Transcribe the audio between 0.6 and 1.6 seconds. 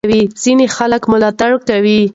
خلک ملاتړ